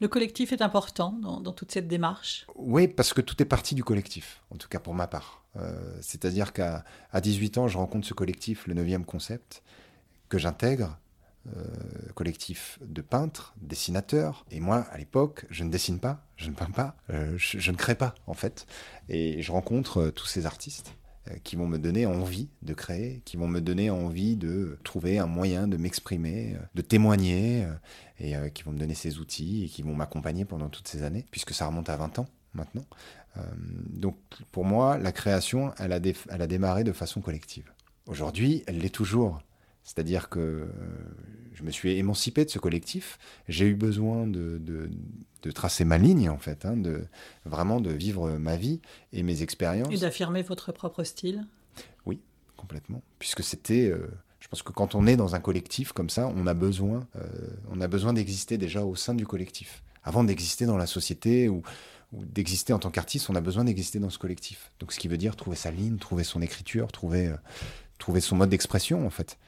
[0.00, 2.46] Le collectif est important dans, toute cette démarche?
[2.56, 5.44] Oui, parce que tout est parti du collectif, en tout cas pour ma part.
[5.56, 9.62] Euh, c'est-à-dire qu'à 18 ans, je rencontre ce collectif, le 9e concept,
[10.28, 10.98] que j'intègre,
[12.14, 14.44] collectif de peintres, dessinateurs.
[14.50, 17.76] Et moi, à l'époque, je ne dessine pas, je ne peins pas, euh, je, ne
[17.76, 18.66] crée pas, en fait.
[19.08, 20.94] Et je rencontre euh, tous ces artistes
[21.42, 25.26] qui vont me donner envie de créer, qui vont me donner envie de trouver un
[25.26, 27.66] moyen de m'exprimer, de témoigner,
[28.20, 31.24] et qui vont me donner ces outils et qui vont m'accompagner pendant toutes ces années,
[31.30, 32.84] puisque ça remonte à 20 ans maintenant.
[33.88, 34.18] donc
[34.52, 37.72] pour moi, la création, elle a, elle a démarré de façon collective.
[38.06, 39.40] Aujourd'hui, elle l'est toujours.
[39.84, 40.66] C'est-à-dire que euh,
[41.52, 43.18] je me suis émancipé de ce collectif.
[43.48, 47.04] J'ai eu besoin de, de, tracer ma ligne, en fait, hein, de,
[47.44, 48.80] vraiment de vivre ma vie
[49.12, 49.92] et mes expériences.
[49.92, 51.46] Et d'affirmer votre propre style?
[52.06, 52.18] Oui,
[52.56, 53.02] complètement.
[53.18, 53.88] Puisque c'était.
[53.90, 54.08] Euh,
[54.40, 57.26] je pense que quand on est dans un collectif comme ça, on a besoin, euh,
[57.70, 59.82] on a besoin d'exister déjà au sein du collectif.
[60.02, 61.62] Avant d'exister dans la société ou,
[62.12, 64.70] ou d'exister en tant qu'artiste, on a besoin d'exister dans ce collectif.
[64.80, 67.34] Donc, ce qui veut dire trouver sa ligne, trouver son écriture, trouver,
[67.98, 69.38] trouver son mode d'expression, en fait.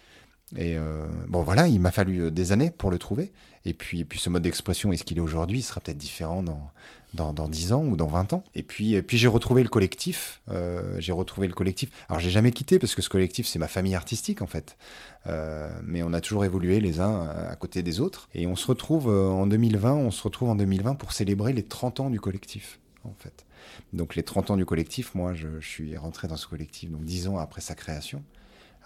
[0.54, 3.32] Et euh, bon, voilà, il m'a fallu euh, des années pour le trouver.
[3.64, 6.44] Et puis, et puis ce mode d'expression, est-ce qu'il est aujourd'hui Il sera peut-être différent
[6.44, 6.70] dans,
[7.14, 8.44] dans, dans, 10 ans ou dans 20 ans.
[8.54, 10.40] Et puis, puis j'ai retrouvé le collectif.
[10.48, 11.90] Euh, j'ai retrouvé le collectif.
[12.08, 14.76] Alors, j'ai jamais quitté parce que ce collectif, c'est ma famille artistique, en fait.
[15.82, 18.28] Mais on a toujours évolué les uns à côté des autres.
[18.32, 21.98] Et on se retrouve en 2020, on se retrouve en 2020 pour célébrer les 30
[21.98, 23.44] ans du collectif, en fait.
[23.92, 27.26] Donc, les 30 ans du collectif, moi, je, suis rentré dans ce collectif, donc 10
[27.26, 28.22] ans après sa création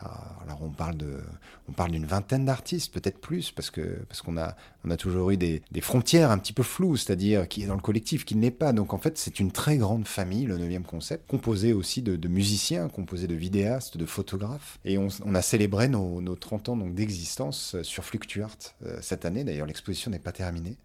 [0.00, 1.20] alors on parle de,
[1.68, 5.30] on parle d'une vingtaine d'artistes, peut-être plus, parce que parce qu'on a on a toujours
[5.30, 8.34] eu des, des frontières un petit peu floues, c'est-à-dire qui est dans le collectif, qui
[8.34, 8.72] ne l'est pas.
[8.72, 12.88] Donc en fait, c'est une très grande famille, le 9 concept, composé aussi de, musiciens,
[12.88, 14.78] composé de vidéastes, de photographes.
[14.84, 19.44] Et on, a célébré nos, nos, 30 ans donc d'existence sur Fluctuart euh, cette année.
[19.44, 20.76] D'ailleurs, l'exposition n'est pas terminée.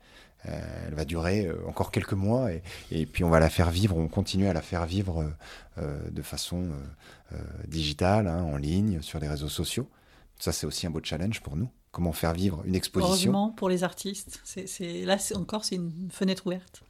[0.47, 3.71] Euh, elle va durer euh, encore quelques mois et, et, puis on va la faire
[3.71, 5.31] vivre, on continue à la faire vivre
[5.77, 6.69] euh, de façon
[7.67, 9.89] digitale, hein, en ligne, sur les réseaux sociaux.
[10.39, 11.69] Ça, c'est aussi un beau challenge pour nous.
[11.91, 14.39] Comment faire vivre une exposition Heureusement pour les artistes.
[14.43, 16.83] C'est, là, encore, c'est une fenêtre ouverte.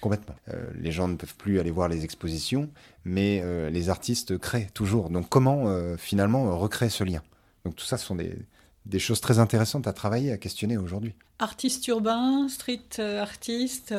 [0.00, 0.36] Complètement.
[0.48, 2.70] Euh, les gens ne peuvent plus aller voir les expositions,
[3.04, 5.10] mais euh, les artistes créent toujours.
[5.10, 7.22] Donc comment euh, finalement recréer ce lien?
[7.64, 8.36] Donc tout ça ce sont des,
[8.86, 11.12] des choses très intéressantes à travailler, à questionner aujourd'hui.
[11.38, 13.94] Artiste urbain, street artiste,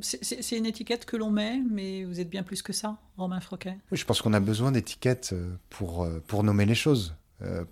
[0.00, 3.76] c'est une étiquette que l'on met, mais vous êtes bien plus que ça, Romain Froquet?
[3.90, 5.34] Oui, je pense qu'on a besoin d'étiquettes
[5.68, 7.14] pour, pour nommer les choses,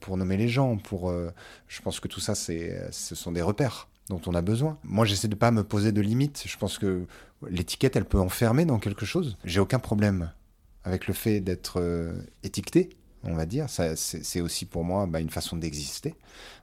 [0.01, 0.77] pour nommer les gens.
[0.77, 1.13] Pour,
[1.69, 4.77] je pense que tout ça, ce sont des repères dont on a besoin.
[4.85, 6.43] Moi, j'essaie de pas me poser de limites.
[6.47, 7.07] Je pense que
[7.49, 9.39] l'étiquette, elle peut enfermer dans quelque chose.
[9.45, 10.33] J'ai aucun problème
[10.85, 11.81] avec le fait d'être
[12.43, 12.91] étiqueté
[13.25, 13.67] on va dire.
[13.69, 16.15] C'est aussi pour moi bah, une façon d'exister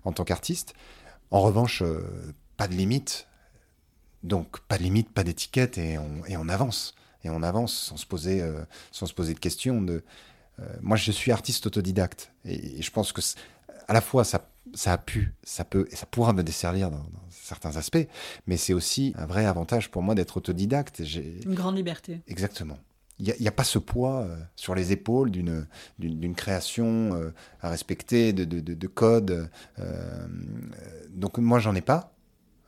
[0.04, 0.74] en tant qu'artiste.
[1.32, 2.02] En revanche, euh,
[2.56, 3.28] pas de limite.
[4.24, 6.96] Donc, pas de limite, pas d'étiquette, et on, et on, avance.
[7.24, 9.82] Et on avance sans se poser, euh, sans se poser de questions.
[9.82, 10.04] De,
[10.60, 12.32] euh, moi, je suis artiste autodidacte.
[12.46, 13.22] Et, et je pense que,
[13.88, 16.98] à la fois, ça, ça a pu, ça peut, et ça pourra me desservir dans,
[16.98, 18.08] dans certains aspects,
[18.48, 21.00] mais c'est aussi un vrai avantage pour moi d'être autodidacte.
[21.00, 22.22] Une grande liberté.
[22.28, 22.78] Exactement
[23.20, 28.32] il n'y a, pas ce poids euh, sur les épaules d'une création euh, à respecter,
[28.32, 29.50] de, de, de, de code.
[29.80, 30.28] Euh,
[31.10, 32.14] donc moi, j'en ai pas.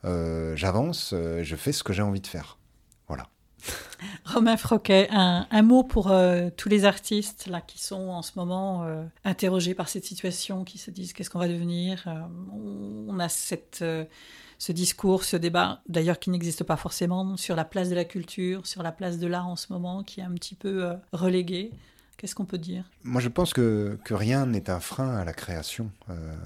[0.02, 2.58] J'avance, je fais ce que j'ai envie de faire.
[3.06, 3.28] Voilà.
[4.24, 6.12] Romain Froquet, un, un mot pour
[6.56, 8.86] tous les artistes là, qui sont en ce moment
[9.24, 12.08] interrogés par cette situation, qui se disent qu'est-ce qu'on va devenir.
[12.50, 13.84] on a cette
[14.60, 18.66] ce discours, ce débat, d'ailleurs qui n'existe pas forcément, sur la place de la culture,
[18.66, 21.70] sur la place de l'art en ce moment, qui est un petit peu euh, relégué.
[22.18, 22.84] Qu'est-ce qu'on peut dire?
[23.02, 25.90] Moi, je pense que, rien n'est un frein à la création.
[26.10, 26.36] Euh,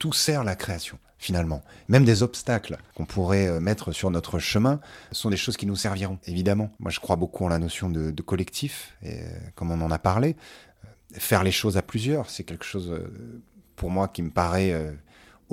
[0.00, 1.62] tout sert la création, finalement.
[1.86, 4.80] Même des obstacles qu'on pourrait euh, mettre sur notre chemin
[5.12, 6.72] sont des choses qui nous serviront, évidemment.
[6.80, 9.20] Moi, je crois beaucoup en la notion de, de collectif, et
[9.54, 10.34] comme on en a parlé,
[11.12, 12.92] faire les choses à plusieurs, c'est quelque chose,
[13.76, 14.96] pour moi, qui me paraît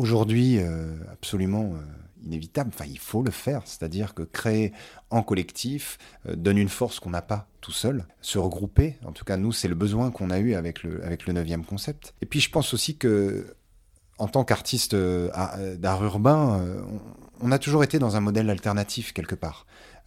[0.01, 2.71] aujourd'hui euh, absolument euh, inévitable.
[2.73, 3.61] Enfin, il faut le faire.
[3.65, 4.73] C'est-à-dire que créer
[5.11, 8.05] en collectif euh, donne une force qu'on n'a pas tout seul.
[8.21, 11.27] Se regrouper, en tout cas, nous, c'est le besoin qu'on a eu avec le, avec
[11.27, 12.15] le 9 concept.
[12.21, 13.55] Et puis, je pense aussi que,
[14.17, 16.65] en tant qu'artiste d'art urbain,
[17.41, 19.65] on a toujours été dans un modèle alternatif quelque part.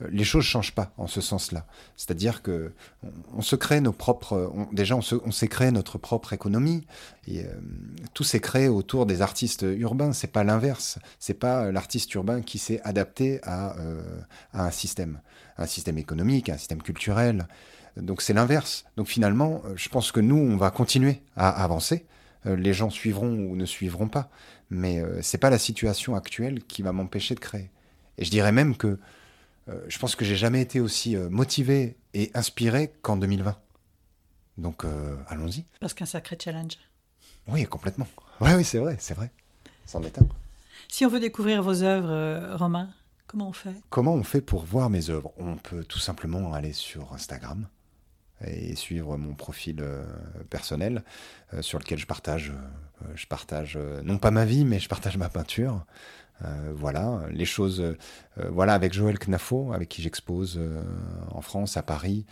[0.09, 1.67] Les choses changent pas en ce sens-là.
[1.97, 2.73] C'est-à-dire que
[3.33, 4.53] on, se crée nos propres.
[4.73, 6.85] Déjà, on, se, on s'est créé notre propre économie
[7.29, 7.49] et euh,
[8.13, 10.13] tout s'est créé autour des artistes urbains.
[10.13, 10.99] C'est pas l'inverse.
[11.21, 14.03] C'est pas l'artiste urbain qui s'est adapté à, euh,
[14.53, 15.21] à un système,
[15.59, 17.47] un système économique, un système culturel.
[17.97, 18.85] Donc c'est l'inverse.
[18.97, 22.05] Donc finalement, je pense que nous, on va continuer à avancer.
[22.45, 24.29] Les gens suivront ou ne suivront pas
[24.75, 27.71] mais euh, c'est pas la situation actuelle qui va m'empêcher de créer.
[28.19, 28.99] Et je dirais même que
[29.69, 33.57] euh, je pense que j'ai jamais été aussi euh, motivé et inspiré qu'en 2020.
[34.59, 35.65] Donc euh, allons-y.
[35.81, 36.79] Parce qu'un sacré challenge.
[37.49, 38.07] Oui, complètement.
[38.41, 39.31] Oui, oui, c'est vrai, c'est vrai.
[39.87, 40.27] C'en est un.
[40.89, 42.91] Si on veut découvrir vos œuvres, Romain,
[43.27, 43.75] comment on fait?
[43.91, 45.33] Comment on fait pour voir mes œuvres?
[45.39, 47.67] On peut tout simplement aller sur Instagram
[48.47, 50.05] et suivre mon profil euh,
[50.51, 51.05] personnel
[51.53, 55.17] euh, sur lequel je partage, euh, je partage non pas ma vie, mais je partage
[55.17, 55.85] ma peinture.
[56.75, 57.83] Voilà, les choses,
[58.37, 60.61] voilà, avec Joël Knafo, avec qui j'expose
[61.31, 62.27] en France, à Paris.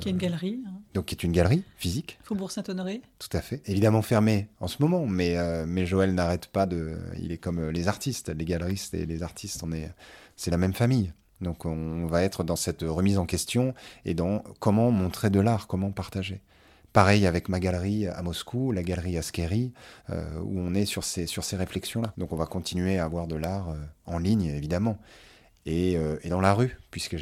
[0.00, 0.62] qui est une galerie.
[0.66, 0.80] Hein.
[0.94, 2.18] Donc, qui est une galerie physique.
[2.22, 3.02] Faubourg Saint-Honoré.
[3.18, 3.60] Tout à fait.
[3.66, 6.96] Évidemment fermée en ce moment, mais, mais Joël n'arrête pas de.
[7.18, 9.92] Il est comme les artistes, les galeristes et les artistes, on est,
[10.36, 11.12] c'est la même famille.
[11.40, 15.66] Donc, on va être dans cette remise en question et dans comment montrer de l'art,
[15.66, 16.40] comment partager.
[16.92, 19.72] Pareil avec ma galerie à Moscou, la galerie Askeri,
[20.08, 22.14] euh, où on est sur ces, réflexions-là.
[22.16, 24.98] Donc on va continuer à avoir de l'art euh, en ligne, évidemment,
[25.66, 27.16] et, euh, et, dans la rue, puisque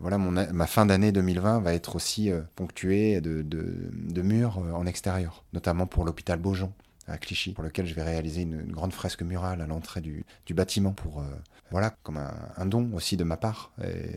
[0.00, 5.86] voilà, ma fin d'année 2020 va être aussi euh, ponctuée de, murs en extérieur, notamment
[5.86, 6.72] pour l'hôpital Beaujon
[7.08, 10.52] à Clichy, pour lequel je vais réaliser une, grande fresque murale à l'entrée du, du,
[10.52, 11.24] bâtiment, pour
[11.70, 13.72] voilà, comme un, un, don aussi de ma part.
[13.82, 14.16] Et,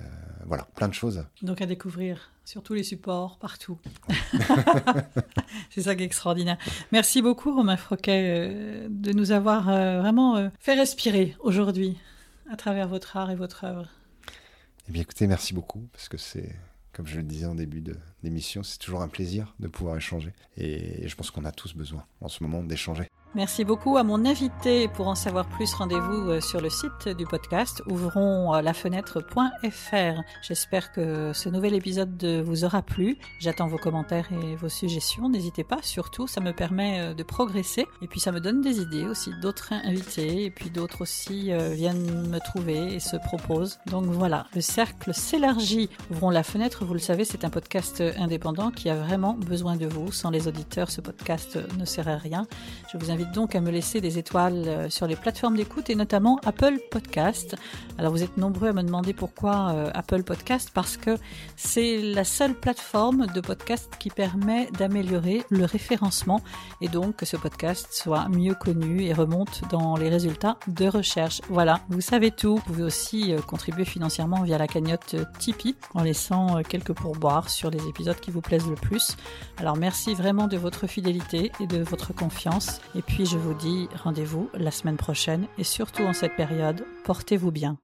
[0.00, 0.02] euh,
[0.46, 1.24] voilà, plein de choses.
[1.42, 3.78] Donc à découvrir sur tous les supports, partout.
[5.70, 6.58] c'est ça qui est extraordinaire.
[6.92, 11.98] Merci beaucoup Romain Froquet euh, de nous avoir euh, vraiment fait respirer aujourd'hui
[12.50, 13.86] à travers votre art et votre œuvre.
[14.88, 16.56] Eh bien écoutez, merci beaucoup parce que c'est
[16.92, 17.82] comme je le disais en début
[18.22, 20.32] d'émission, c'est toujours un plaisir de pouvoir échanger.
[20.56, 23.08] Et je pense qu'on a tous besoin en ce moment d'échanger.
[23.36, 24.88] Merci beaucoup à mon invité.
[24.88, 30.14] Pour en savoir plus, rendez-vous euh, sur le site du podcast ouvrons euh.
[30.42, 33.18] J'espère que ce nouvel épisode vous aura plu.
[33.38, 35.28] J'attends vos commentaires et vos suggestions.
[35.28, 38.80] N'hésitez pas, surtout, ça me permet euh, de progresser et puis ça me donne des
[38.80, 39.30] idées aussi.
[39.40, 43.78] D'autres invités et puis d'autres aussi viennent me trouver et se proposent.
[43.86, 45.88] Donc voilà, le cercle s'élargit.
[46.10, 49.86] Ouvrons la fenêtre, vous le savez, c'est un podcast indépendant qui a vraiment besoin de
[49.86, 50.10] vous.
[50.10, 52.48] Sans les auditeurs, ce podcast ne serait rien.
[52.92, 55.94] Je vous invite donc à me laisser des étoiles euh, sur les plateformes d'écoute et
[55.94, 57.56] notamment Apple Podcast.
[57.98, 61.16] Alors vous êtes nombreux à me demander pourquoi euh, Apple Podcast parce que
[61.56, 66.40] c'est la seule plateforme de podcast qui permet d'améliorer le référencement
[66.80, 71.40] et donc que ce podcast soit mieux connu et remonte dans les résultats de recherche.
[71.48, 72.56] Voilà, vous savez tout.
[72.56, 77.70] Vous pouvez aussi euh, contribuer financièrement via la cagnotte Tipeee en laissant quelques pourboires sur
[77.70, 79.16] les épisodes qui vous plaisent le plus.
[79.58, 82.80] Alors merci vraiment de votre fidélité et de votre confiance.
[82.94, 87.50] Et puis je vous dis rendez-vous la semaine prochaine et surtout en cette période, portez-vous
[87.50, 87.76] bien.